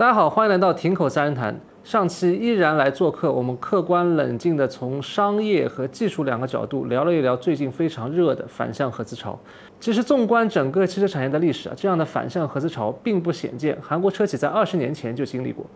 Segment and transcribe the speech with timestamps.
[0.00, 1.54] 大家好，欢迎来到亭口三人谈。
[1.84, 9.38] 上期依然来做客，我们客观冷静的从商业和技术两个角度聊了一聊最近非常热的反向合资潮。
[9.78, 15.66] 其实纵观整个汽车产业的历史啊，这样的反向合资潮并不鲜见，韩国车企在二十年前就经历过。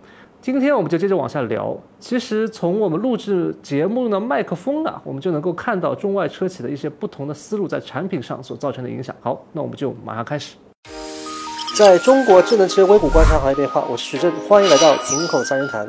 [0.40, 1.76] 今天我们就接着往下聊。
[1.98, 9.14] 其实从我们录制节目的麦克风啊，我们就能够看到中外车企的一些不同的思路在产品上所造成的影响。
[9.20, 10.56] 好，那我们就马上开始。
[11.74, 15.84] 在中国智能汽车硅谷观察行业变化，我是徐正，欢迎来到亭口三人谈。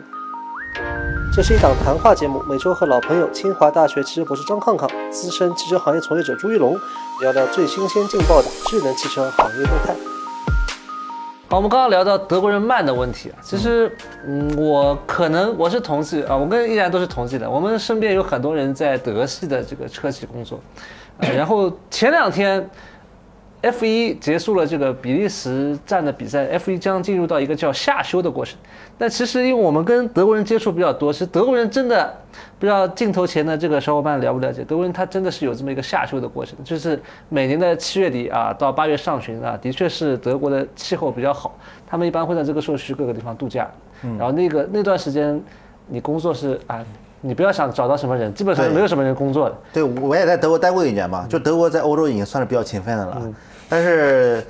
[1.31, 6.75] 这是一档谈话节目，每周和老朋友清华大学汽车博士张康康、资深汽车行业从业者朱一龙
[7.21, 9.93] 聊聊最新鲜劲爆的智能汽车行业动态。
[11.49, 20.59] 好，我们刚刚聊到德国人慢的问题啊，其实，嗯，我可能我是同济啊，我跟依然都是同济的，我们身边有很多人在德系的这个车企工作，
[21.19, 22.67] 呃、然后前两天。
[23.65, 28.55] F 一结束了这个比利时站的比赛，F 一将进入到一个叫夏休的过程。
[28.95, 32.15] 但其实因为我们跟德国人接触比较多，其实德国人真的
[32.59, 43.67] 不知道镜头前的这个小伙伴了不了解，德国人他真的是有这么一个夏休的过程，就是每年的七月底啊到八月上旬啊，的确是德国的气候比较好，他们一般会在这个时候去各个地方度假。
[44.03, 45.41] 嗯然后那个那段时间，
[45.87, 46.85] 你工作是啊。
[47.21, 49.55] 你不要想找到什么人，基本上没有什么人工作的。
[49.73, 53.33] 对，我也在德国待过一年嘛，就德国在欧洲已经算是比较勤奋的了。
[53.67, 54.45] 但是，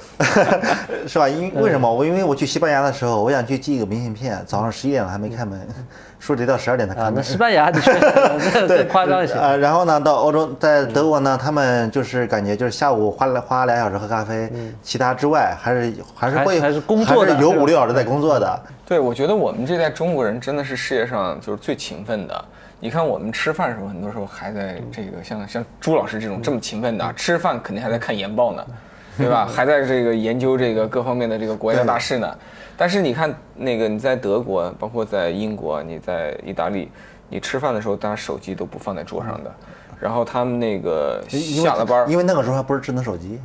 [1.07, 1.27] 是吧？
[1.29, 1.91] 因为什么？
[1.91, 5.59] 我因为我去西班牙的时候，我想去寄一个明信片，早上十一点了还没开门，
[6.19, 7.13] 说得到十二点才开门。
[7.15, 7.93] 那西班牙的确
[8.67, 9.33] 对夸张一些。
[9.33, 14.51] 呃，然后呢，到欧洲，在德国呢，他们就是感觉就是下午花了花俩小时喝咖啡，
[14.83, 18.61] 其他之外还是还是会还是工作的，有五六小时在工作的。
[18.85, 22.45] 对，我觉得我们这代中国人真的是世界上就是最勤奋的。
[22.81, 28.65] 你看我们吃饭的时候，很多时候还在这个像像朱老师这种这么勤奋的吃饭，肯定还在看研报呢。
[29.17, 29.45] 对吧？
[29.51, 32.37] 还在这个研究这个各方面的这个国家大事呢。
[32.77, 36.91] 但是你看那个你在德国，包括在英国，你在意大利，
[37.29, 39.51] 你吃饭的时候，大家手机都不放在桌上的。
[39.99, 43.39] 然后他们那个下了班，因为那个时候还不是智能手机。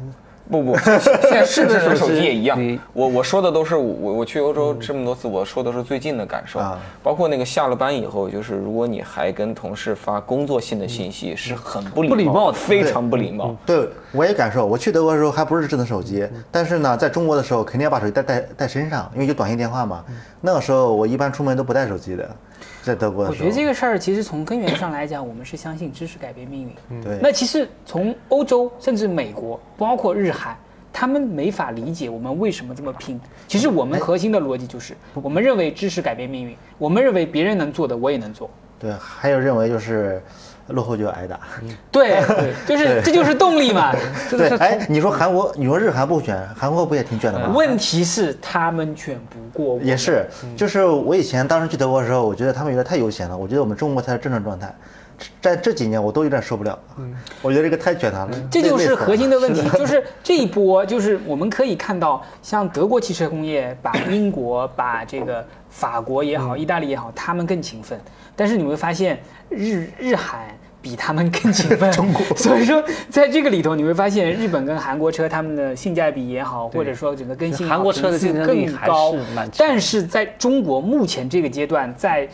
[0.50, 1.00] 不不，现
[1.30, 2.78] 在 是智能手机也一样。
[2.92, 6.60] 我我说的都是我我去欧洲这么多次，我说的是最近的感受。
[7.02, 13.54] 包括那个下了班以后，就是如果你还跟同事发工作性的信息，是很不礼貌的，非常不礼貌。
[13.64, 14.66] 对，我也感受。
[14.66, 20.04] 我去德国的时候还不是智能手机，但是呢，在中国的时候肯定要把手机带带带身上，因为有短信电话嘛。
[20.40, 22.28] 那个时候我一般出门都不带手机的。
[22.82, 27.02] 在德国，我觉得这个事儿其实从根源上来讲，我们是相信知识改变命运。
[27.02, 27.18] 对。
[27.22, 30.56] 那其实从欧洲甚至美国，包括日韩，
[30.92, 33.20] 他们没法理解我们为什么这么拼。
[33.46, 38.48] 其实我们核心的逻辑就是，我们认为知识改变命运，我们认为别人能做的我也能做。
[38.78, 40.22] 对，还有认为就是。
[40.72, 41.38] 落后就要挨打，
[41.90, 42.22] 对，
[42.66, 43.92] 就是这就是动力嘛。
[44.30, 47.52] 对，哎，你说韩国，你说日韩不卷，韩国不也挺卷的吗？
[47.54, 49.78] 问题是他们卷不过。
[49.80, 50.26] 也是，
[50.56, 53.36] 就是我以前当时去德国的时候，我觉得他们有点太悠闲了。
[53.36, 54.74] 我觉得我们中国才是正常状态。
[55.38, 56.78] 在这几年，我都有点受不了。
[56.96, 58.30] 嗯，我觉得这个太卷他了。
[58.50, 68.00] 这就是核心的问题， 就是这一波，就是我们可以看到，像德国汽车工业，把英国、把这个法国也好，意大利也好，他们更勤奋。
[68.34, 69.20] 但是你会发现，
[69.50, 70.40] 日日韩。
[70.82, 71.92] 比他们更勤奋，
[72.36, 79.14] 所以说在这个里头你会发现，日本跟韩国车他们的性价比也好，或者说整个更新韩国车的竞争力高。
[79.56, 82.28] 但是在中国目前这个阶段，在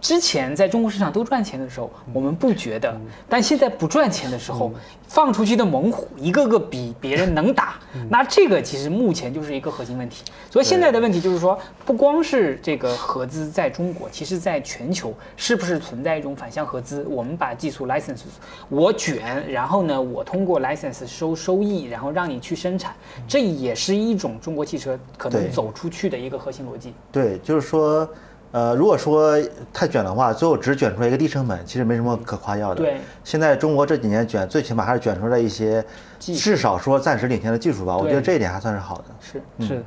[0.00, 2.96] 之前在中国市场都赚钱的时候，我们不觉得，
[3.28, 4.72] 但现在不赚钱的时候。
[5.14, 7.74] 放出去的猛虎一个个比别人能打，
[8.10, 10.24] 那这个其实目前就是一个核心问题。
[10.50, 17.06] 所以现在的问题就是说，不光是这个合资在中国，其实在全球是不是存在一种反向合资？
[17.08, 18.22] 我们把技术 license
[18.68, 22.92] 我卷，然后呢，我通过 license 收收益，然后让你去生产，
[23.28, 26.92] 这也是一种中国汽车可能走出去的一个核心逻辑。
[27.12, 28.08] 对，就是说。
[28.54, 29.36] 呃，如果说
[29.72, 32.76] 太卷的话，最后只卷出来一个低成本，其实没什么可夸耀的。
[32.76, 35.84] 对，现在中国这几年卷，最起码还是卷出来一些，
[36.20, 37.96] 至少说暂时领先的技术吧。
[37.96, 39.04] 我觉得这一点还算是好的。
[39.20, 39.84] 是是，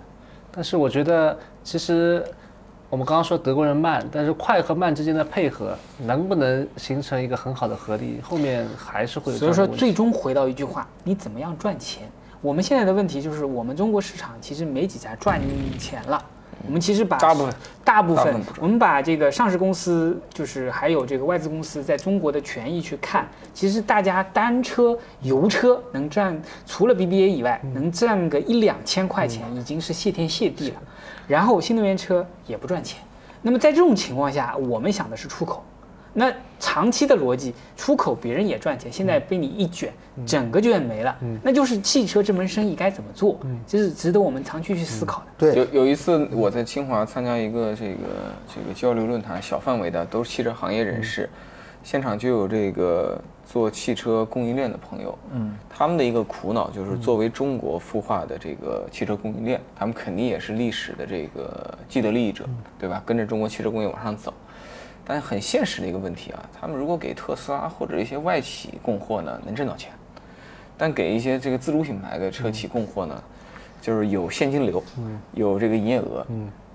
[0.51, 2.21] 但是我觉得其实
[2.89, 9.37] 我们刚刚说德国人慢，但是快和慢之间的配合能不能形成一个很好的合力，后面还是会有。
[9.39, 12.03] 所以说，最终回到一句话：你怎么样赚钱？
[12.41, 15.39] 我们现在的问题就是，我们中国市场其实没几家赚
[15.79, 16.21] 钱了。
[16.65, 30.81] 我们其实把大部分大部分，我们把这个上市公司，就是还有这个外资公司在中国的权益去看，其实大家单车油车能赚，除了 BBA 以外，能赚个一两千块钱，已经是谢天谢地了。
[31.27, 33.01] 然后新能源车也不赚钱。
[33.41, 35.63] 那么在这种情况下，我们想的是出口。
[36.19, 39.93] 那长期的逻辑，出口别人也赚钱，现在被你一卷，
[40.25, 45.27] 整个就也没了，那就是汽车这门生意该怎么做，这是值得我们长期去思考的。
[45.37, 47.99] 对，有有一次我在清华参加一个这个
[48.47, 51.29] 这个交流论坛，小范围的，都是汽车行业人士，
[51.83, 62.43] 现场就有这个做汽车供应链的朋友，嗯，他们的一个苦恼就是，作为中国孵化的这个汽车供应链，他们肯定也是历史的这个既得利益者，
[62.79, 63.03] 对吧？
[63.05, 64.33] 跟着中国汽车工业往上走。
[65.09, 69.89] 但很现实的一个问题啊，他们如果给特斯拉或者一些外企供货呢，能挣到钱；
[70.77, 73.23] 但给一些这个自主品牌的车企供货呢，
[73.81, 74.83] 就是有现金流，
[75.33, 76.27] 有这个营业额，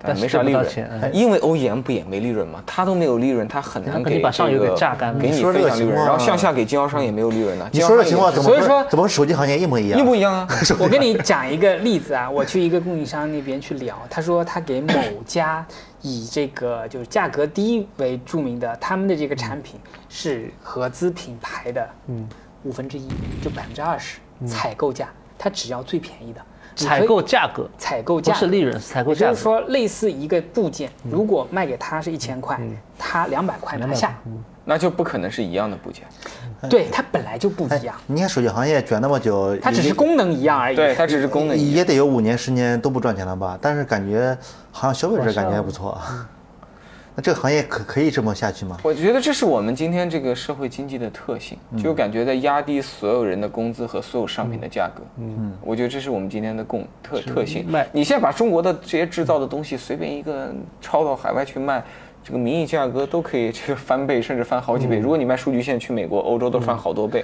[0.05, 0.65] 但没啥利润。
[1.13, 2.61] 因为 OEM 不也没利润吗？
[2.65, 7.69] 他都没有利润，他很难给把上游给榨干了给你你说这个分享利润，然后向下给经销商也没有利润呢。
[7.71, 9.99] 你说这情况怎么和所以说怎么和手机行业一模一样？
[9.99, 10.47] 一模一样啊？
[10.79, 14.93] 我跟你讲一个例子啊，我去一个供应商那边去聊，他说他给某
[15.25, 15.65] 家
[16.01, 19.79] 以这个就是价格低为著名的，他们的这个产品
[20.09, 22.27] 是合资品牌的，嗯，
[22.63, 23.07] 五分之一，
[23.41, 25.07] 就百分之二十采购价，
[25.37, 26.41] 他只要最便宜的
[26.75, 32.59] 采购价格采购价是利润，是采购价就是说，类似一个部件，如果卖给他是一千块，
[32.97, 34.17] 他两百块拿下，
[34.65, 36.03] 那就不可能是一样的部件，
[36.69, 40.75] 对，它本来就不一样，你看手机行业卷那么久，它只是功能一样而已。
[40.75, 41.77] 对，它只是功能一样。
[41.77, 43.57] 也得有五年十年都不赚钱了吧？
[43.61, 44.37] 但是感觉
[44.71, 45.99] 好像消费者感觉还不错。
[47.15, 48.77] 那这个行业可可以这么下去吗？
[48.83, 55.03] 我觉得这是我们今天这个社会经济的特性，就感觉在压低所有人的工资和所有商品的价格。
[55.19, 57.87] 嗯，我觉得这是我们今天的共特特性卖。
[57.91, 60.51] 你现在把中国的这些制造的东西随便一个
[60.81, 61.83] 抄到海外去卖，
[62.23, 64.97] 这个名义价格都可以这个翻倍，甚至翻好几倍。
[64.97, 67.23] 如果你卖数据线去美国、欧洲，都翻好多倍。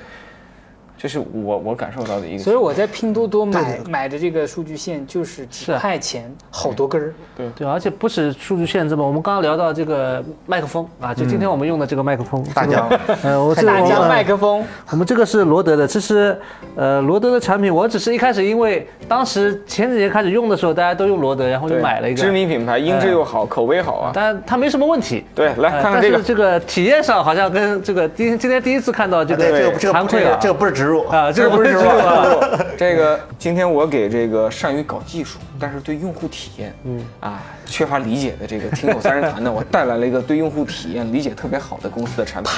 [1.01, 2.43] 这是我我感受到的一个。
[2.43, 7.13] 所以我在拼多多买买的这个数据线就是几块钱，好多根儿。
[7.37, 12.89] 对对，而且不止数据线这么，我们刚刚聊到这个麦克风啊，就今天我们用的这个麦克风，大疆
[13.23, 16.37] 呃，我这个大疆麦克风，我们这个是罗德的，这是
[16.75, 17.73] 呃罗德的产品。
[17.73, 22.29] 我只是一开始因为当时前几年开始用的时候，大家都用罗德，然后就买了一个知。
[22.29, 24.11] 名品牌，音质又好，口碑好啊。
[24.13, 25.23] 但它没什么问题。
[25.33, 26.27] 对，来呃看看这个但是。
[26.27, 32.35] 这个体验上好像跟这个今今天第一次看到这个对，这个这个惭愧啊，这个这个不是植入啊，这不是植入 啊。
[32.77, 42.51] 这个今天我给这个善于搞技术，但是对用户体验，嗯啊缺乏理解的这个听口三人谈呢，我带来了一个对用户体验理解特别好的公司的产品。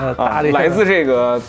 [0.00, 1.40] 呃啊打了一，个来自这个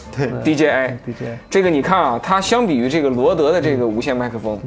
[0.44, 0.98] DJI。
[1.08, 4.60] DJI 这个你看啊，它相比于这个罗德的这个无线麦克风，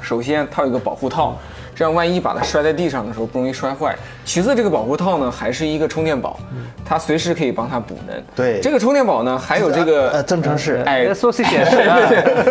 [0.00, 1.38] 首先它有一个保护套，
[1.76, 3.94] 这样万一把它摔在地上的时候不容易摔坏。
[4.24, 6.40] 其次，这个保护套呢还是一个充电宝，
[6.84, 8.16] 它随时可以帮它补能。
[8.34, 11.98] 对这个充电宝呢还有这呃个增程式，哎显示啊，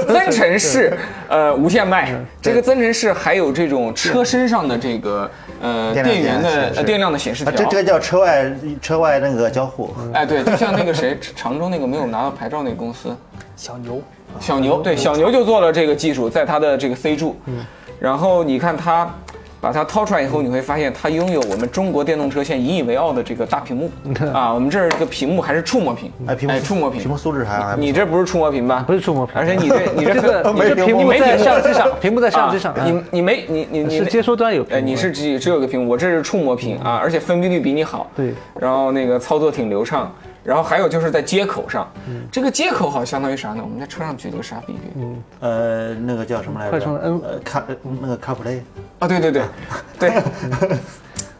[0.07, 0.93] 增程式，
[1.27, 5.29] 呃，无线麦，这个增程式还有这种车身上的这个
[5.59, 7.65] 呃电源的电量的显示啊，条。
[7.65, 13.15] 这这个叫车外车外那个交互，哎，对，就像那个谁，常州那个没有拿到牌照那个公司，
[13.55, 13.99] 小牛，
[14.39, 17.35] 小牛，对，小牛就做了这个技术，在它的这个 C 柱，
[17.99, 19.09] 然后你看它。
[19.61, 23.89] 把它掏出来以后，你会发现它拥有我们中国电动车现在引以为傲的这个大屏幕
[24.31, 24.53] 啊！
[24.53, 28.83] 我们这儿这个屏幕还是触摸屏，哎，屏幕触摸屏，屏幕素质还还你这不是触摸屏吧？
[28.85, 38.05] 不是触摸屏而且你这你这 这个你这屏幕没在相机上，屏幕在相机上，啊你你没你你你是接收端有屏幕哎，你是只只有个屏幕，我这是触摸屏啊，而且分辨率比你好。
[38.15, 40.13] 对，然后那个操作挺流畅。
[40.45, 43.61] 然后还有就是在接口上，嗯这个接口好像相当于啥呢？
[43.63, 45.15] 我们在车上举了个啥比喻？
[45.39, 46.69] 呃，那个叫什么来着？
[46.71, 48.59] 快充 N 呃，卡呃那个 CarPlay，
[48.99, 49.43] 啊，对对对，
[49.99, 50.09] 对，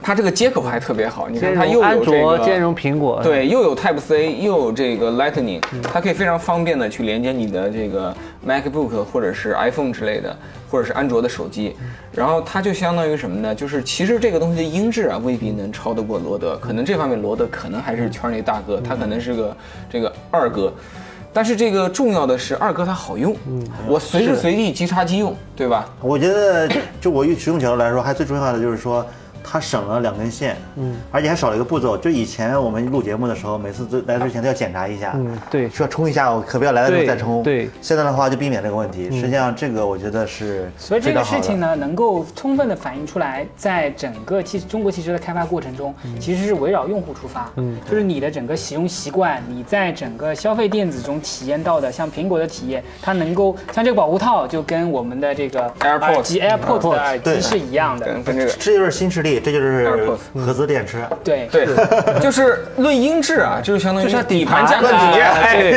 [0.06, 2.62] 它这个接口还特别好，你看它又有这卓，兼。
[2.62, 8.16] 容苹果，对，又有 Type C，又有这个 Lightning，它嗯可以非常方便的去连接你的这个
[8.48, 10.38] MacBook 或者是 iPhone 之类的，
[10.70, 11.76] 或者是安卓的手机。
[11.82, 13.56] 嗯然后它就相当于什么呢？
[13.56, 19.58] 就是其实这个东西的音质啊，未必能超得过罗德，可能这方面罗德可能还是圈内大哥，他可能是个
[19.90, 20.72] 这个二哥。
[21.34, 23.36] 但是这个重要的是二哥它好用，
[23.88, 25.90] 我随时随地即插即用，对吧？
[26.00, 26.70] 我觉得
[27.02, 29.04] 就我用使用角度来说，还最重要的就是说。
[29.48, 31.96] 它省了两根线，嗯，而且还少了一个步骤。
[31.96, 35.70] 就以前我们录节目的时候，每次都来之前都要检查一下，嗯对。
[35.70, 37.44] 需要冲一下，我可不要来的时候再冲。
[37.44, 37.70] 对。
[37.82, 39.06] 现在的话就避免这个问题。
[39.12, 59.35] 实际上这个我觉得是所以这个事情呢，能够充分的反映出来，在整个汽中国汽车的开发过程中，其实是围绕用户出发，嗯，就是你的整个使用习惯，你在整个消费电子中体验到的，像苹果的体验，它能够像这个保护套，就跟我们的这个 AirPods 耳机 AirPods 的耳机是一样的，跟跟这个这就是新势力。
[59.36, 60.98] 以这就是合资电池。
[61.24, 61.68] 对对，
[62.20, 65.12] 就是论音质啊，就是相当于就像底底盘价格啊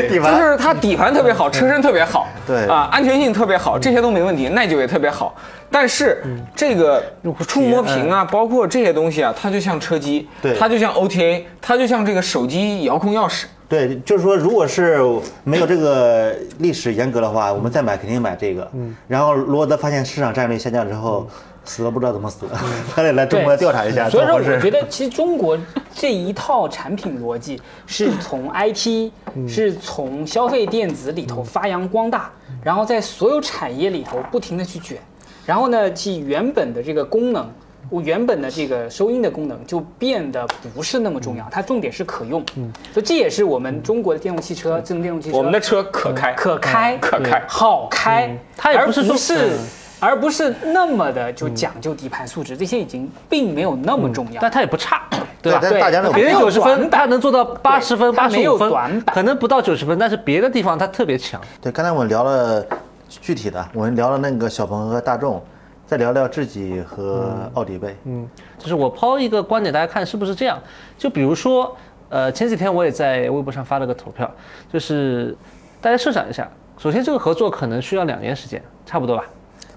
[0.08, 5.34] 底就是它底盘特别好，车身特别好，对啊，安全性特别好，这些都没问题，耐久也特别好。
[5.70, 6.22] 但是
[6.56, 7.02] 这个
[7.46, 13.44] 触摸屏啊，包括这些东西啊，它就像车机，对它就像 OTA，它就像这个手机遥控钥匙。
[13.68, 14.98] 对，就是说，如果是
[15.44, 18.66] 没有这个历史严格的话，我们再买肯定买这个。
[18.72, 18.96] 嗯。
[19.06, 21.28] 然后罗德发现市场占有率下降之后，
[21.68, 22.46] 死了不知道怎么死，
[22.94, 24.08] 还得来中国调查一下。
[24.08, 25.56] 所以说，我觉得其实中国
[25.94, 29.12] 这一套产品逻辑是从 IT，
[29.46, 32.30] 是从消费电子里头发扬光大，
[32.64, 34.98] 然后在所有产业里头不停的去卷，
[35.44, 37.46] 然后呢，其原本的这个功能。
[37.90, 42.44] 我原本的这个收音的功能就变得不是那么重要，它重点是可用，
[42.92, 49.58] 所以这也是我们中国的电动汽车、智能电动汽车我们的车可开，可开、可开好开，它也不是说是嗯
[50.00, 54.40] 而不是那么的就讲究底盘素质，这些已经并没有那么重要。
[54.40, 55.02] 但它也不差，
[55.42, 55.60] 对吧？
[55.60, 61.40] 对大家别人九十分，短板他能做到八十分、八十五分可能不到九十分，但是别的地方他特别强。
[61.60, 62.64] 对，刚才我们聊了
[63.08, 65.42] 具体的，我们聊了那个小鹏和大众，
[65.86, 67.96] 再聊聊智己和奥迪呗。
[68.04, 68.28] 嗯，
[68.58, 70.60] 就是我抛一个观点，大家看是不是这样？
[70.96, 71.76] 就比如说，
[72.08, 74.30] 呃，前几天我也在微博上发了个投票，
[74.72, 75.36] 就是
[75.80, 79.24] 大家设想一下，首先这个合作可能需要两年时间，差不多吧？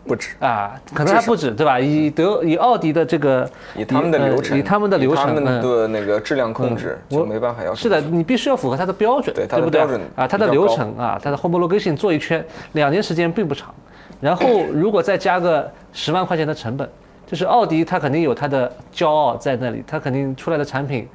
[0.06, 0.36] 不止。
[0.40, 1.80] 啊，可能还不止，对吧？
[1.80, 7.76] 以德以奥迪的这个以他们的呃流程，以他们的流程，以他们嗯的那个质量控制，我就没办法要求。
[7.76, 10.28] 是的，你必须要符合它的标准，对它的不对标准啊？
[10.28, 12.44] 它的流程啊，它的 homologation 做一圈，
[12.74, 13.74] 两年时间并不长。
[14.20, 16.88] 然后如果再加个十万块钱的成本，
[17.26, 21.08] 就是奥迪它肯定有它的骄傲在那里，它肯定出来的产品，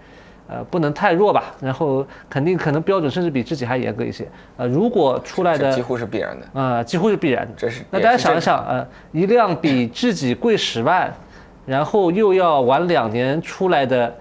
[0.49, 1.55] 呃，不能太弱吧？
[1.61, 4.26] 然后肯定可能标准甚至比自己还严格一些。
[4.57, 6.47] 呃，如果出来的几乎是必然的。
[6.53, 7.53] 呃、几乎是必然的。
[7.57, 11.12] 这是那大家想一想，呃，一辆比自己贵十万，
[11.65, 14.15] 然后又要晚两年出来的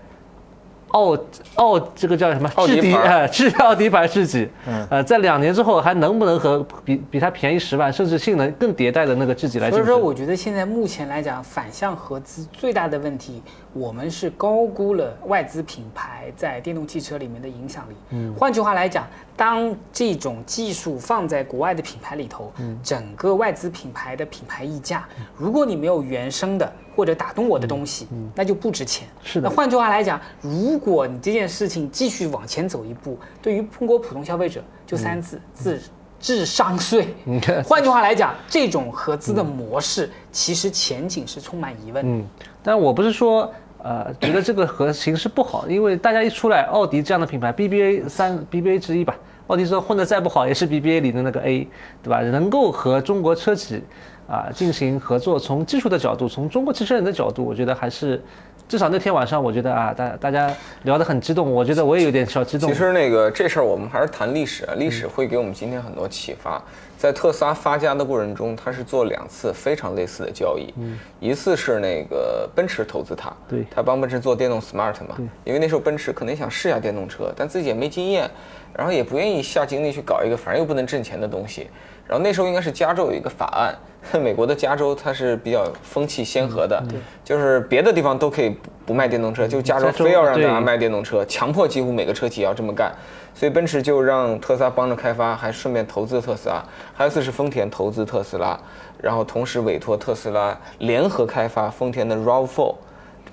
[0.95, 1.17] 奥
[1.55, 2.49] 奥这个叫什么？
[2.55, 4.47] 奥迪呃，智奥迪牌智己，
[4.89, 9.69] 呃，在两年之后还能不能和比比它便宜十万，甚至性能更迭代的那个智己来？
[9.69, 17.95] 所以说，我觉得现在目前来讲，反向合资最大的问题，我们是高估了外资品牌在电动汽车里面的影响力。
[18.11, 29.07] 嗯，换句话来讲，当这种技术放在国外的品牌里头，整个外资品牌的品牌溢价，如果你没有原生的或者打动我的东西，那就不值钱。
[29.23, 35.81] 是的那换句话来讲，如果你这件事情继续往前走一步，对于中国普通消费者，就三字自
[36.19, 37.07] 智商税。
[37.65, 42.11] 换句话来讲，这种合资的模式其实前景是充满疑问的。
[42.11, 42.25] 嗯，
[42.63, 43.51] 但我不是说。
[43.87, 51.67] 呃，觉得这个和形式不好，因为大家一出来，奥迪这样的品牌，BBA 三 BBA 之一吧，奥迪说混得再不好，也是 BBA 里的那个 A，
[52.01, 52.19] 对吧？
[52.21, 53.79] 能够和中国车企
[54.27, 58.21] 啊进行合作，从技术的角度，从中国汽车人的角度，我觉得还是，
[58.67, 60.51] 至少那天晚上，我觉得啊，大大家
[60.83, 62.69] 聊得很激动，我觉得我也有点小激动。
[62.69, 66.61] 其实那个这事儿我们还是谈历史啊，历史会给我们今天很多启发。
[66.97, 70.73] 在特斯拉发家的过程中，他是做两次非常类似的交易，
[71.19, 78.27] 一次是那个奔驰投资他，对他帮奔驰做电动 smart 嘛，因为那时候奔驰可能想试下电动车，但自己也没经验，
[78.73, 81.67] 然后也不愿意下精力去搞一个反正又不能挣钱的东西。
[82.07, 83.75] 然后那时候应该是加州有一个法案，
[84.21, 86.81] 美国的加州它是比较风气先河的，
[87.23, 92.93] 就是别的地方都可以不不卖电动车，就加州非要让大家卖电动车，强迫几乎每个车企要这么干。
[93.33, 96.63] 所以奔驰就让特斯拉帮着开发，还顺便投资特斯拉。
[96.93, 98.57] 还有一次是丰田投资特斯拉，
[99.01, 102.75] 然后同时委托特斯拉联合开发丰田的 RAV4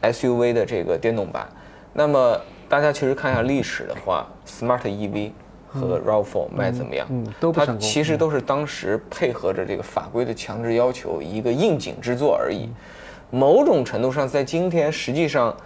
[0.03, 1.47] SUV 的这个电动版。
[1.93, 2.37] 那么
[2.69, 5.31] 大家其实看一下历史的话，Smart EV
[5.73, 7.07] 和 RAV4 卖怎么样？
[7.11, 12.69] 嗯都不它成功其实都是当时配合着这个法规的强制要求，一个应景之作而已。
[13.31, 15.57] 某种程度上，在今天实际上，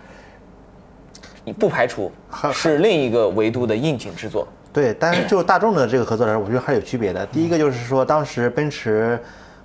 [1.45, 2.13] 你不排除
[2.53, 4.47] 是另一个维度的应景之作。
[4.73, 7.27] 对，但是就大众的这个合作来说，我觉得还是有区别的。
[7.27, 9.19] 第一个就是说，当时奔驰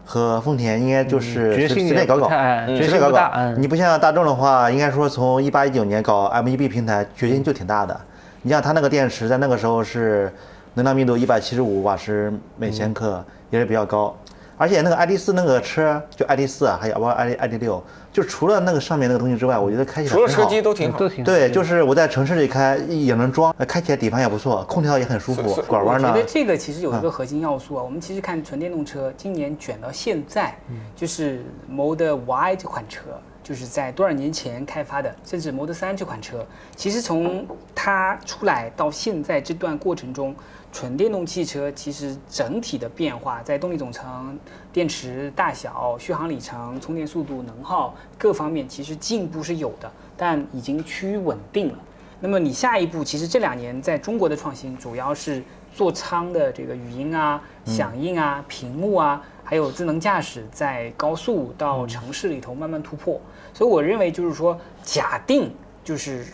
[0.06, 2.28] 和丰田应该就是随便搞搞，
[2.66, 3.10] 随决心便搞搞。
[3.10, 8.02] 不大嗯你不像大众的话，应该说从一八一九年搞 MEB 平台，决心就挺大的。
[8.44, 10.32] 你像它那个电池在那个时候是
[10.74, 14.16] 能量密度一百七十五瓦时每千克，也是比较高。
[14.58, 17.84] 而且那个 ID 四那个车，就 ID 四啊，还有包括 ID ID 六，
[18.14, 21.10] 就除了那个上面那个东西之外，我觉得开起来除了车机都挺好都。
[21.10, 26.28] 挺对，就是我在城市里开也能装，呃开起来底盘也不错，空调也很舒服，拐弯呢我觉得。
[26.28, 30.56] 这个其实有一个核心要素啊，我们其实看纯电动车，今年卷到现在，
[30.96, 33.02] 就是 Model Y 这款车，
[33.44, 36.46] 就是在多少年前开发的，甚至 Model 3这款车，
[36.76, 40.36] 其实从它出来到现在这段过程中，
[40.72, 44.40] 纯电动汽车其实整体的变化，在动力总成、
[44.72, 51.80] 电池大小、续航里程、充电速度、能耗各方面，其实进步是有的，但已经趋于稳定了。
[52.20, 55.44] 那么你下一步，其实这两年在中国的创新，主要是
[55.74, 63.20] 座舱的这个语音啊、响应啊、屏幕啊，还有智能驾驶，在高速到城市里头慢慢突破。
[63.54, 65.54] 所以我认为就是说，假定
[65.84, 66.26] 就是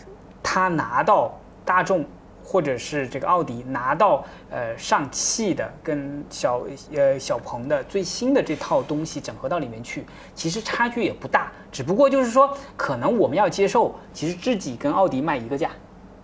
[0.42, 2.04] 他拿到大众
[2.42, 6.62] 或者是这个奥迪拿到呃上汽的跟小
[6.94, 15.70] 呃小鹏的最新的这套东西整合到里面去，其实差距也不大，只不过就是说可能我们要接受，其实自己跟奥迪卖一个价，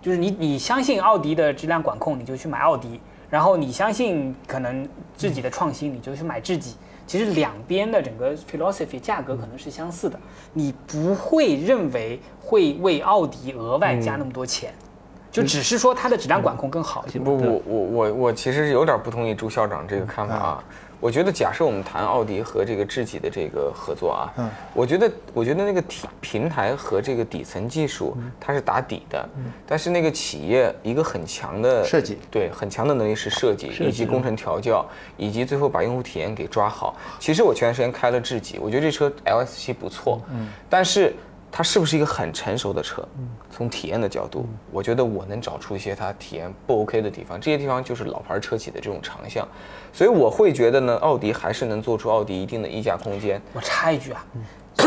[0.00, 2.98] 就是你你相信奥迪的质量管控，你就去买奥迪，
[3.34, 6.76] 然后你相信可能自己的创新，你就去买自己。
[7.04, 10.16] 其实两边的整个 philosophy 价格可能是相似的，
[10.52, 14.72] 你不会认为会为奥迪额外加那么多钱，
[15.32, 17.18] 就只是说它的质量管控更好一些。
[17.18, 20.64] 不，我我我我其实有点不同意朱校长这个看法啊。
[21.04, 29.52] 我觉得，假设我们谈奥迪和这个智己的这个合作啊，嗯，我觉得，我觉得那个体平台和这个底层技术它是打底的，嗯。
[29.66, 34.82] 但是那个企业一个很强的设计，对，很强的能力是设计以及工程调教，
[35.18, 36.96] 以及最后把用户体验给抓好。
[37.20, 41.14] 其实我前段时间开了智己，我觉得这车 L S 七不错，嗯，但是。
[41.56, 43.06] 它是不是一个很成熟的车？
[43.48, 47.40] 从体验的角度，我觉得我能找出一些它体验不 OK 的地方。
[47.40, 49.46] 这些地方就是老牌车企的这种长项，
[49.92, 53.40] 所以我会觉得呢，奥迪还是能做出奥迪一定的溢价空间。
[53.52, 54.26] 我插一句啊，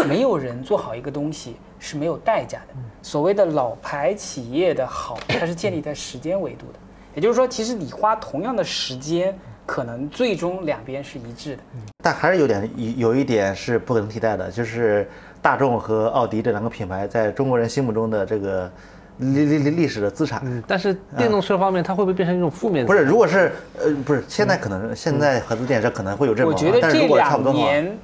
[0.09, 2.75] 没有人做好一个东西是没有代价的。
[3.01, 6.79] 所谓的老牌企业的好，它是建立在时间维度的。
[7.15, 9.33] 也就是说，其实你花同样的时间，
[9.65, 11.63] 可能最终两边是一致的。
[12.03, 15.09] 但还是有点有有一点是不可能替代的，就是。
[15.41, 18.71] 大众和奥迪这两个品牌在中国人心目中的这个
[19.17, 22.85] 历历历历史的资产，但是电动车方面，它会不会变成一种负面？
[22.85, 27.97] 不是，如果是呃，不是，现在可能现在合资电车可能会有这种，我觉得这两年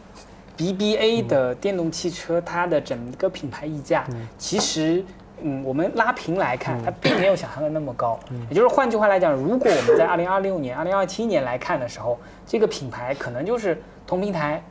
[0.57, 4.05] BBA 的电动汽车它的整个品牌溢价，
[4.37, 5.03] 其实
[5.41, 8.19] 嗯，我们拉平来看，它并没有想象的那么高。
[8.49, 14.63] 也就是换句话来讲，如果我们在二零二六年、二零二七年来看的时候，这个品牌可能就是同平台。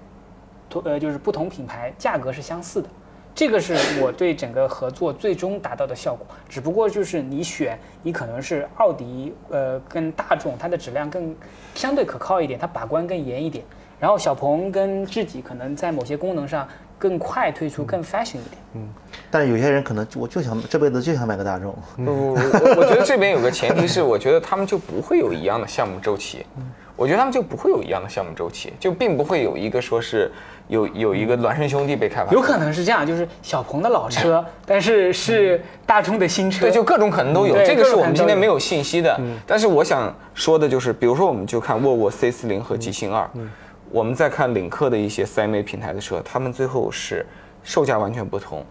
[0.80, 2.88] 呃，就是不同品牌价格是相似的，
[3.34, 6.26] 这个是我对整个合作最终达到的效果。
[6.48, 11.34] 只不过就是你选，你可能是奥迪，呃，跟大众，它的质量更
[11.74, 13.64] 相对可靠一点，它把关更严一点。
[13.98, 16.66] 然后小鹏跟智己可能在某些功能上
[16.98, 18.56] 更快推出，更 fashion 一点。
[18.74, 18.88] 嗯，
[19.30, 21.72] 但是有些人可能我就想这辈子就想买个大众。
[21.96, 26.44] 不不不，我觉得这边有个前提是，我觉得他们就不会有一样的项目周期。
[26.96, 30.30] 我觉得他们就不会有一样的项目周期，就并不会有一个说是。
[30.72, 37.54] 有有一个孪生兄弟被开发，有可能是这样，就是小鹏的老车，但是是大众的新车，对，就各种可能都有。
[37.62, 39.20] 这个是我们今天没有信息的。
[39.46, 43.28] 但是我想说的就是，比如说我们就看沃尔沃 C 四零和极星二，
[43.90, 47.26] 我们再看领克的一些三 A 平台的车，他们最后是
[47.62, 48.64] 售价完全不同，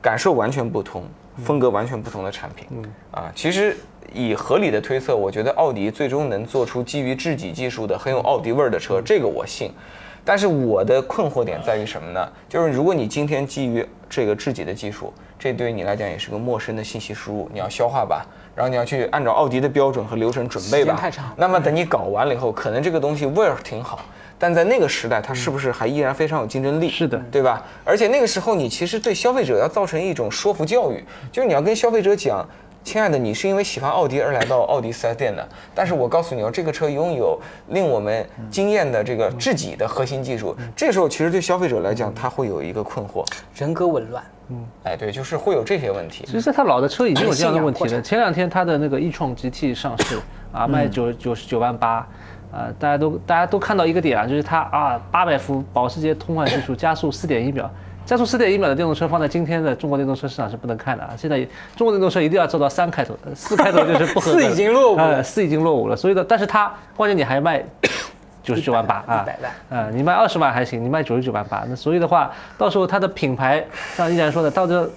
[0.00, 1.02] 感受完全不同，
[1.42, 2.68] 风格完全不同的产品。
[3.10, 3.76] 啊，其实
[4.14, 9.72] 以合理的推测，我觉得奥迪最终能做出基于智己技术的很有奥迪味儿的车，这个我信。
[10.28, 12.28] 但是我的困惑点在于什么呢？
[12.50, 20.94] 就是如果你今天基于这个智己的技术，这对于你来讲也是个陌生的信息输入，你要消化吧，然后你要去按照奥迪的标准和流程准备吧。
[21.00, 21.32] 太长。
[21.38, 24.00] 那么等你搞完了以后，可能这个东西味儿挺好，
[24.38, 26.90] 但在那个时代，它是不是还依然非常有竞争力？
[26.90, 27.64] 是的，对吧？
[27.82, 32.46] 而且那个时候，你其实对消费者要造成一种说服教育，就是你要跟消费者讲。
[32.84, 37.38] 亲爱的，你是因为喜欢奥迪而来到奥迪 4S 店的，但是我告诉你哦，这个车拥有
[37.68, 40.56] 令我们惊艳的这个智己的核心技术。
[40.74, 43.22] 这时候其实对消费者来讲，他会有一个困惑，
[43.54, 44.24] 人格紊乱。
[44.48, 46.24] 嗯，哎，对，就是会有这些问题。
[46.26, 48.00] 其实他老的车已经有这样的问题了。
[48.00, 50.18] 前两天他的那个 e 创 GT 上市
[50.50, 51.96] 啊，卖九九十九万八，
[52.50, 57.70] 啊，大家都大家都看到一个点啊，就是它啊，八百伏保时捷通换技术加速四点一秒。
[58.08, 61.10] 加速四点一秒的电动车放在今天的中国电动车市场是不能看的啊！
[61.14, 61.36] 现在
[61.76, 65.94] 中国电动车一定要做到三开头， 四开头就是不合四已经落伍了，四已经落伍了。
[65.94, 67.62] 所以呢，但是它关键你还卖
[68.42, 73.62] 九十九万八啊，一百万啊，你卖二十万还行，你卖九十九万八，那所以的话，到时候它的品牌
[73.94, 74.90] 像依然说的，到这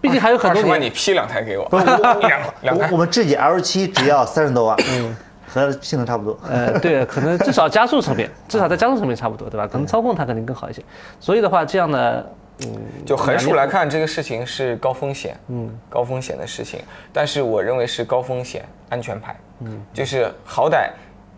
[0.00, 1.68] 毕竟还有很多年，你批两台给我，
[2.26, 2.88] 两两台。
[2.90, 5.16] 我们智己 L 七只要三十多万，嗯，
[5.46, 6.36] 和性能差不多。
[6.50, 9.64] 呃，对，可能至少加速层面，至少在加速层面差不多，对吧？
[9.70, 10.82] 可能操控它肯定更好一些。
[11.20, 12.28] 所以的话，这样的。
[12.66, 16.80] 嗯，就横竖来看，这个事情是高风险，嗯，高风险的事情，
[17.12, 20.90] 但是我认为是高风险安全牌，嗯，就是好歹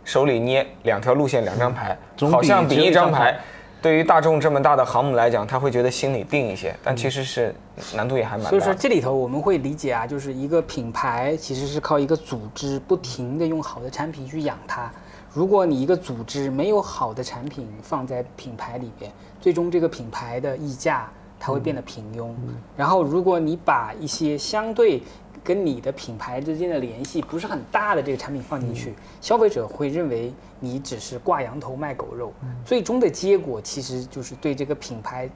[0.05, 1.97] 手里捏两条路线两张牌，
[2.31, 3.39] 好像比一张牌
[3.83, 7.55] 对于大众这么大的航母来讲，他会觉得心里定一些，但其实是
[7.95, 8.51] 难度也还蛮大的。
[8.51, 14.91] 所以说这里头我们会理解啊，就是一个品牌其实是靠一个组织不停的用好的产品去养它。
[15.33, 22.31] 如果你一个组织没有好的产品放在品牌里边，最终这个品牌的溢价它会变得平庸。
[22.77, 25.01] 然后如果你把一些相对
[25.45, 32.33] 跟你的品牌之间的联系不是很大的这个产品放进去，消费者会认为你只是挂羊头卖狗肉，
[32.65, 35.31] 最终的结果其实就是对这个品牌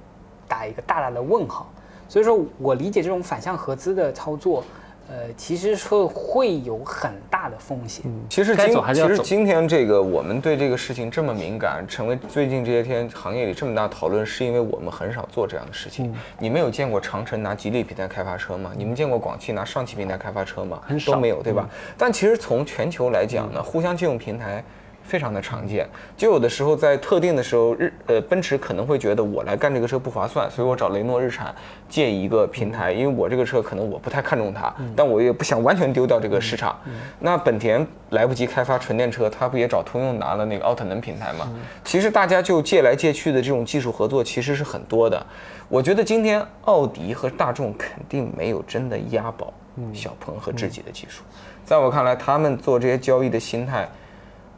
[0.48, 1.70] 打一个大大的问号。
[2.08, 4.62] 所以说我理解这种反向合资的操作，
[5.08, 8.04] 呃，其实说会有很大的风险。
[8.28, 16.10] 其实今其实今天这个我们对这个事情这么敏感，成为最近这些天行业里这么大讨论，是因为我们很少做这样的事情。
[16.10, 18.72] 嗯你们有见过长城拿吉利平台开发车吗？
[18.76, 20.80] 你们见过广汽拿上汽平台开发车吗？
[20.86, 21.68] 很少都没有，对吧？
[21.70, 24.64] 嗯但其实从全球来讲呢，互相借用平台。
[25.04, 25.86] 非常的常见，
[26.16, 31.54] 就有的时候在特定的时候，日呃奔驰可能会觉得我来干这个车不划算，所以我找雷诺、日产
[31.88, 36.76] 借一个平台，因为我这个车可能我不太看重它，但我也不想完全丢掉这个市场。
[37.20, 41.52] 那本田来不及开发纯电车，它不也找通用拿了那个奥特能平台吗？
[41.84, 45.24] 其实大家就借来借去的这种技术合作其实是很多的。
[45.68, 49.52] 我觉得今天奥迪和大众肯定没有真的押宝
[49.92, 51.22] 小鹏和智己的技术，
[51.64, 53.86] 在我看来，他们做这些交易的心态。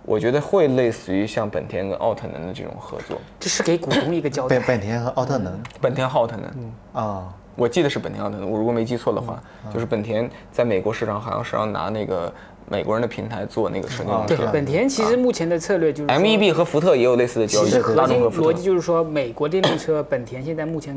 [0.07, 4.67] 我觉得会类似于像本田跟奥特能的这种合作，这是给股东一个交代本。
[4.69, 9.43] 本田和奥特能本田和奥特能，啊，我记得是本田奥特能，我如果没记错的话，
[9.75, 12.33] 就是本田在美国市场好像是要拿那个
[12.69, 14.49] 美国人的平台做那个纯电动对车。
[14.53, 18.63] 本田其实目前的策略就是说 MEB 和福特也有类似的交易，其实核大心逻辑。
[18.63, 20.97] 就是说，美国电动车本田现在目前。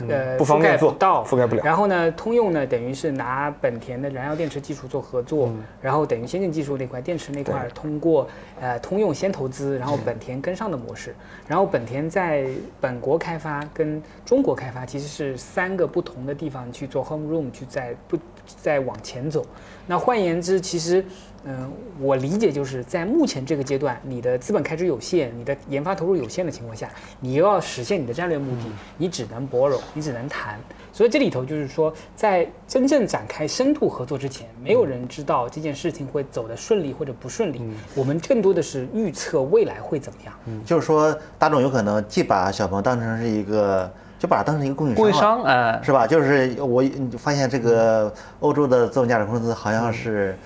[0.00, 1.62] 呃，覆盖不方便做不到，覆盖不了。
[1.64, 8.28] 然后呢，通用呢，等于是拿本田的燃料电池技术做合作，然后等于先进技术那块电池那块儿通过
[8.60, 11.14] 呃通用先投资，然后本田跟上的模式。
[11.46, 12.46] 然后本田在
[12.80, 19.44] 本国开发跟中国开发其实是三个不同的地方去做 home room，去在不再往前走。
[19.86, 21.04] 那换言之，其实，
[21.44, 26.88] 嗯、我理解就是在目前这个阶段，你的资本开支有限，你的研发投入有限的情况下，
[27.20, 28.62] 你又要实现你的战略目的，
[28.96, 30.58] 你只能 borrow，你只能谈。
[30.92, 37.60] 所以这里头就是说，在真正展开深度合作之前，没有人知道这件事情会走得顺利或者不顺利。
[37.96, 40.32] 我们更多的是预测未来会怎么样。
[40.46, 46.06] 嗯就是说大众有可能既把小鹏当成是一个，就把它当成一个供应商供应商哎，是吧？
[46.06, 50.38] 就是我你发现这个欧洲的自动驾驶公司好像是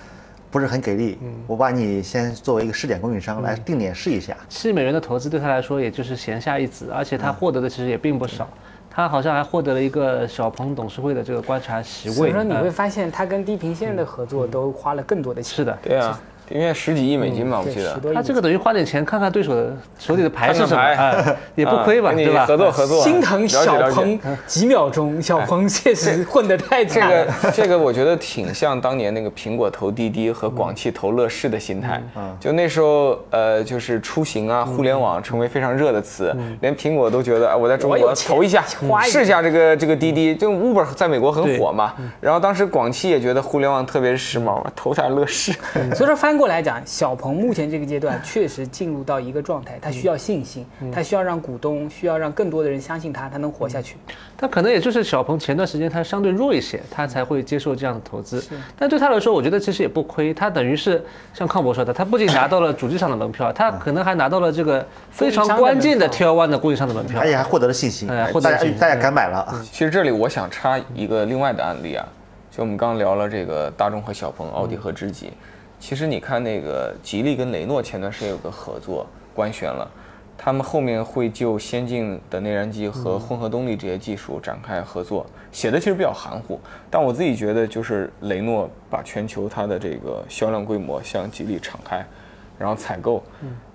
[0.49, 4.35] 不是很给力，我把你先作为一个试点供应商来定点试一下。
[4.49, 8.49] 七美元的投资对他来说也就是闲下一子，而且他获得的其实也并不少。
[8.99, 12.15] 他好像还获得了一个小鹏董事会的这个观察席位。
[12.15, 15.55] 所以说你呃会发现，他跟地平线的合作都花了更多的钱。
[15.55, 18.13] 是的，对啊，因为十几亿美金嘛，我，记得。
[18.13, 22.45] 他这个等于花点钱看看对手的手里的牌是什么，也不亏吧，啊跟你对吧？
[22.45, 27.15] 合作合作，心疼小鹏几秒钟，小鹏确实混得太这惨这。
[27.15, 32.01] 个这个我觉得挺像当年那个苹果投滴滴和广汽投乐视的心态。
[32.39, 38.63] 就那时候，呃，就是出行啊、互联网成为非常热的词，连苹果都觉得，啊，我在中国我投一下，
[39.03, 40.35] 试一下这个这个滴滴。
[40.35, 45.51] 就 Uber 在美国很火嘛，然后当时广汽也觉得互联网特别时髦，投下乐视。
[45.93, 53.97] 所以说翻过来讲，小鹏目前这个阶段确实进入到一个状态，它需要信心，它需要让股东，需要让更多的人相信它，它能活下去。
[54.37, 58.41] 他可能也就是小鹏前段时间他相对弱一些，他才会接受这样的投资。
[58.77, 60.33] 但对他来说，我觉得其实也不亏。
[60.33, 67.27] 他等于是像康博说的，他不仅拿到了主机厂的门票，他可能还拿到了这个非常关键的 Tier One 的供应商的门票而。
[67.27, 69.61] 且还获得了信心，哎获得大家大家敢买了。
[69.73, 72.07] 其实这里我想插一个另外的案例啊，
[72.49, 75.33] 就我们刚刚聊了这个大众和小鹏、奥迪和知己，
[75.79, 79.89] 其实你看那个吉利跟雷诺前段时间有个合作官宣了，
[80.37, 86.59] 他们后面会就先进的内燃机和混合动力这些技术展开合作，写的其实比较含糊，
[86.91, 92.05] 但我自己觉得就是雷诺把全球它的这个销量规模向吉利敞开，
[92.57, 93.23] 然后采购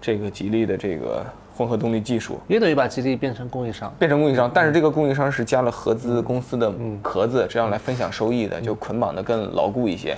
[0.01, 1.25] 这个吉利的这个
[1.57, 3.93] 混合动力技术，也等于把吉利变成供应商。
[3.99, 10.14] 变成供应商，但是这个供应商是加了合资公司的壳子，这样来分享收益的，就捆绑的更牢固一些。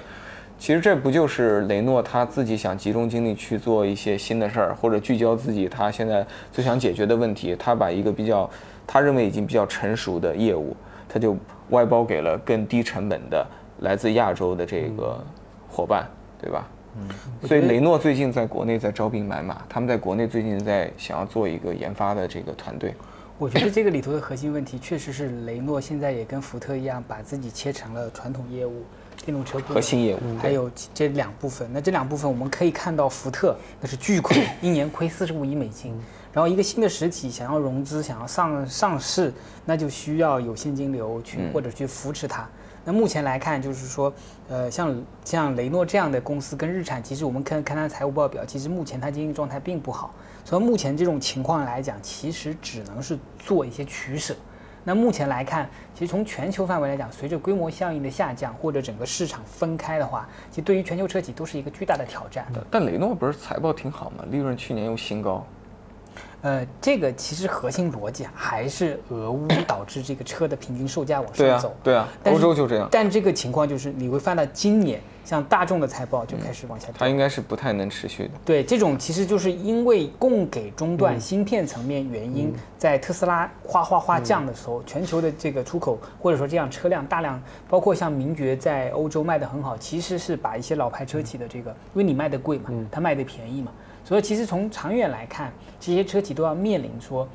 [0.58, 8.48] 其实这不就是雷诺他自己想集中精力去做一些新的事儿，或者聚焦自己他现在最想解决的问题，他把一个比较
[8.86, 10.74] 他认为已经比较成熟的业务，
[11.08, 11.36] 他就
[11.70, 13.46] 外包给了更低成本的
[13.80, 15.22] 来自亚洲的这个
[15.68, 16.08] 伙伴，
[16.40, 16.66] 对吧？
[16.98, 17.08] 嗯
[17.46, 22.94] 所以雷诺最近在国内在招兵买马，他们在国内最近在想要做一个研发的这个团队。
[23.38, 28.82] 我觉得这个里头的核心问题，确实是雷诺现在也跟福特一样，把自己切成了传统业务、
[29.26, 31.68] 电动车部核心业务还有这两部分。
[31.72, 35.92] 那这两部分我们可以看到，福特那是巨亏，一年亏四十五亿美金。
[36.32, 39.32] 然后一个新的实体想要融资，想要上上市，
[39.64, 42.48] 那就需要有现金流去或者去扶持它。
[42.84, 44.12] 那目前来看，就是说，
[44.48, 50.14] 呃，像像雷诺这样的公司跟日产，其实我们看看它财务报表，其实目前它经营状态并不好。
[50.44, 54.36] 从目前这种情况来讲，其实只能是做一些取舍。
[54.88, 62.46] 那目前来看，其实从全球范围来讲，随着规模效应的下降或者整个市场分开的话，其实对于全球车企都是一个巨大的挑战。
[62.70, 64.24] 但雷诺不是财报挺好吗？
[64.30, 65.44] 利润去年又新高。
[66.46, 76.94] 呃，这个其实核心逻辑啊，还是俄乌 导致这个车的平均售价往上走。，对啊，欧洲就这样，但这个情况就是你会发现，今年像大众的财报就开始往下掉。
[76.98, 78.30] 它应该是不太能持续的。
[78.44, 93.72] 对，这种其实就是因为供给中断、芯片层面原因，在特斯拉哗哗哗降的时候，全球的这个出口或者说这样车辆大量，包括像名爵在欧洲卖得很好，其实是把一些老牌车企的这个，因为你卖的贵嘛，它卖的便宜嘛，
[94.06, 97.28] 所以其实从长远来看，这些车企都要面临说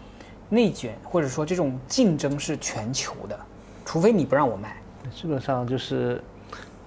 [0.48, 3.38] 内卷，或者说这种竞争是全球的，
[3.84, 4.78] 除非你不让我卖。
[5.14, 6.24] 基本上就是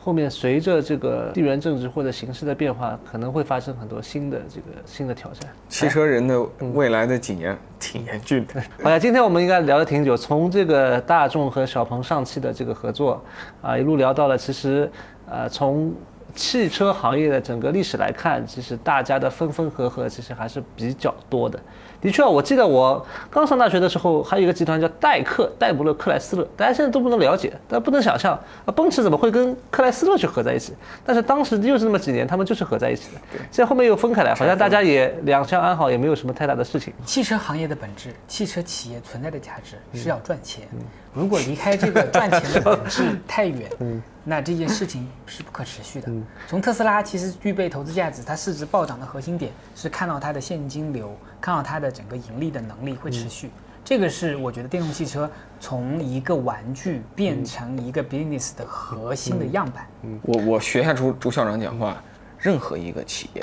[0.01, 5.53] 后面随着这个地缘政治或者形势的变化，可能会发生很多新的这个新的挑战。
[5.69, 6.41] 汽车人的
[6.73, 8.63] 未来的几年挺严峻的。
[8.83, 13.23] 好呀，今天我们应该聊了挺久，从这个大众和小鹏上汽的这个合作
[13.61, 14.91] 啊，一路聊到了其实
[15.29, 15.93] 呃从。
[16.35, 21.59] 汽车行业的整个历史来看，其实大家的分分合合其实还是比较多的。
[22.01, 30.75] 的确啊，我记得我刚上大学的时候，还有一个集团叫戴克戴姆勒克莱斯勒，大家现在都不能了解，大家不能想象啊，奔驰怎么会跟克莱斯勒去合在一起？
[31.07, 33.21] 但是当时又是那么几年，他们就是合在一起的。
[33.51, 36.93] 现在后面又分开来，好像大家也两相安好，也没有什么太大的事情。
[37.07, 40.69] 汽车行业的本质，汽车企业存在的价值是要赚钱。
[41.15, 43.71] 如果离开这个赚钱的本质太远，
[44.25, 46.11] 那这件事情是不可持续的。
[46.49, 53.51] 从特斯拉其实具备投资价值，它市值暴涨的核心点是看到它的现金流，看到它的整个盈利的能力会持续。
[53.85, 59.87] 这个是我觉得电动汽车从一个玩具变成一个 business 的核心的样板。
[60.23, 62.03] 我我学一下朱朱校长讲话，
[62.39, 63.43] 任何一个企业，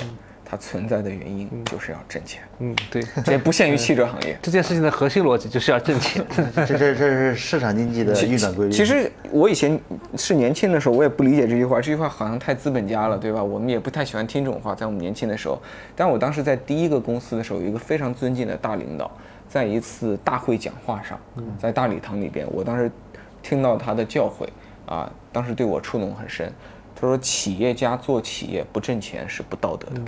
[0.51, 4.37] 它存在的原因就是要挣钱，嗯，对，这不限于汽车行业。
[4.41, 6.21] 这件事情的核心逻辑就是要挣钱。
[6.53, 8.71] 这这这是市场经济的运转规律。
[8.73, 9.79] 其实我以前
[10.17, 13.41] 是年轻的时候，我也不理解这句话，这句话好像太资本家了，对吧？
[13.41, 15.57] 我们也不太喜欢听这种话，在我们年轻的时候。
[15.95, 19.09] 但我当时在第一个公司的时候，有一个非常尊敬的大领导，
[19.47, 21.17] 在一次大会讲话上，
[21.57, 22.91] 在大礼堂里边，我当时
[23.41, 24.45] 听到他的教诲
[24.85, 26.51] 啊，当时对我触动很深。
[26.93, 30.01] 他说：“企业家做企业不挣钱是不道德的，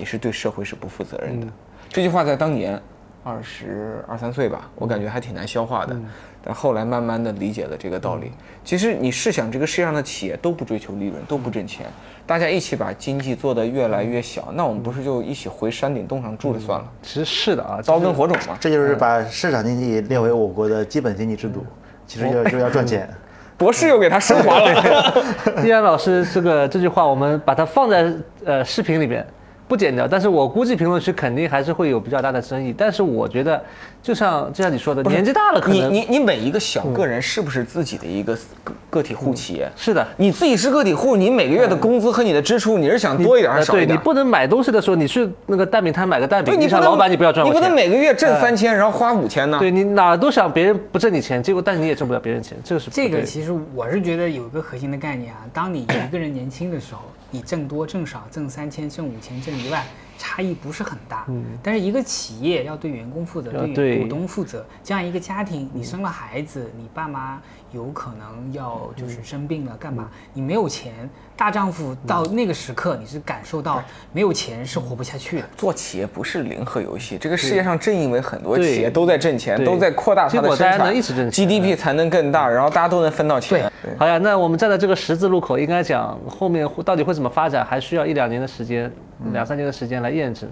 [0.00, 1.46] 你是对社会是不负责任的。
[1.90, 2.80] 这句话在当年
[3.22, 5.94] 二十二三岁吧，我感觉还挺难消化的。
[6.42, 8.32] 但后来慢慢的理解了这个道理。
[8.64, 11.84] 其实你试想，这个世界上的企业都不追求利润，都不挣钱，
[12.26, 16.90] 大家一起把经济做得越来越小，那我们不是就一起回山顶洞上住着算了？
[17.02, 18.56] 其实是的啊，刀耕火种嘛。
[18.58, 21.62] 这就是把市场经济列为我国的基本经济制度，
[22.06, 23.06] 其实就就要赚钱。
[23.58, 25.24] 博士又给他升华了。
[25.62, 28.10] 易然老师这个这句话，我们把它放在
[28.46, 29.22] 呃视频里边，
[29.70, 30.06] 不剪掉。
[30.08, 32.74] 但是我估计评论区肯定还是会有比较大的争议。
[32.76, 33.62] 但是我觉得，
[34.02, 38.34] 就像就像你说的，年纪大了可能你你你每一个小个人是不是自己的一个
[38.64, 39.70] 个个体户企业？
[39.76, 40.06] 是的。
[40.16, 43.88] 你自己是个体户，你每个月的工资和你的支出，你是想多一点还是少一点？
[43.88, 47.60] 对你不能买东西的时候，你去那个蛋饼摊买个蛋饼，对你想老板你不要赚我钱。
[47.60, 49.58] 你不能每个月挣哎三千，然后花五千呢？
[49.58, 59.82] 对你哪都想别人不挣你钱，结果但是你也挣不了别人钱，这个是这个其实我是觉得有一个核心的概念啊，当你一个人年轻的时候，你挣多挣少，挣三千、挣五千、挣一万，
[60.20, 61.24] 差异不是很大。
[61.28, 67.40] 嗯，但是一个企业要对员工负责，对股东负责，这样一个家庭，你生了孩子，你爸妈
[67.72, 70.10] 有可能要就是生病了，干嘛？
[70.34, 75.48] 你没有钱，大丈夫到那个时刻，你是感受到没有钱是活不下去的。
[75.56, 83.72] 做企业不是零和游戏，这个世界上正因为很多企业都在挣钱，都在扩大它的生结果大家能产一起挣钱，GDP 才能更大，然后大家都能分到钱。
[83.82, 88.92] 对好呀，那我们站在这个十字路口，应该讲后面会到底会怎么发展，还需要一两年的时间，
[89.32, 90.48] 两三年的时间来验证。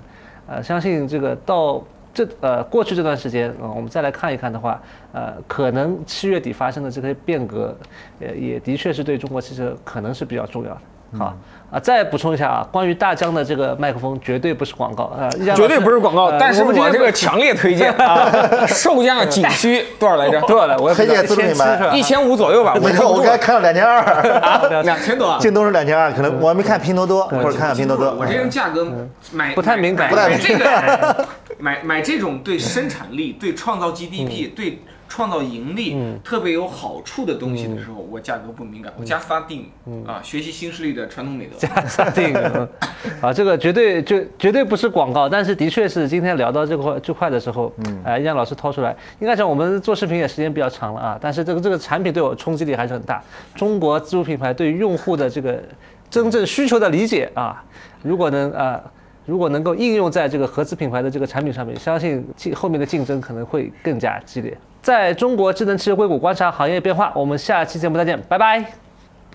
[0.47, 1.83] 呃，相信这个到
[2.15, 4.81] 这呃过去这段时间，呃，我们再来看一看的话，
[5.13, 7.77] 呃，可能七月底发生的这些变革，
[8.21, 10.81] 呃，也的确是对中国汽车可能是比较重要的。
[11.19, 11.37] 好
[11.71, 18.31] 啊，再补充一下啊，关于大疆的这个麦克风绝对不是广告啊，呃绝对不是广告，呃但是我这个强烈推荐啊，
[18.67, 20.41] 售价仅需多少来着？
[20.49, 20.77] 多少来？
[20.79, 21.65] 我推荐自助品牌。
[21.65, 21.91] 1700是吧？
[21.93, 24.01] 一千五左右吧，我看我刚才看到两千二，
[24.41, 25.39] 啊，两千多啊。
[25.41, 28.15] 京东是两千二，可能我还没看拼多多，或者看看拼多多。
[28.19, 28.87] 我这种价格
[29.33, 30.09] 买不太敏感。
[30.09, 31.27] 不太买这个，
[31.59, 39.71] 买买这种对生产力、对创造 GDP、对创造盈利、嗯特别有好处的东西的时候，我价格不敏感，我加发定、
[40.07, 41.57] 啊，学习新势力的传统美德。
[41.59, 42.68] 加上定嗯
[43.23, 53.23] 啊，这个绝对就绝对不是广告，但是的确是今天聊到这块这块的时候，嗯，哎，杨老师掏出来，应该讲我们做视频也时间比较长了啊，但是这个这个产品对我冲击力还是很大。
[53.55, 55.62] 中国自主品牌对于用户的这个
[56.11, 57.64] 真正需求的理解啊，
[58.03, 58.81] 如果能啊。
[59.29, 64.57] 如果能够应用在这个合资品牌的这个产品上面，相信竞后面的竞争可能会更加激烈。
[64.81, 68.59] 在中国智能汽车硅谷观察行业变化，我们下期节目再见，拜拜。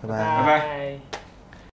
[0.01, 0.07] 拜拜。
[0.07, 1.22] 拜拜拜